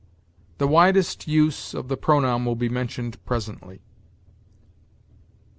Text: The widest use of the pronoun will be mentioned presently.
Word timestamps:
The 0.57 0.67
widest 0.67 1.27
use 1.27 1.75
of 1.75 1.87
the 1.87 1.95
pronoun 1.95 2.43
will 2.43 2.55
be 2.55 2.69
mentioned 2.69 3.23
presently. 3.23 3.83